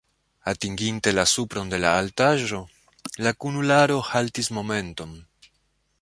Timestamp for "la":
1.17-1.25, 1.83-1.91, 3.27-3.35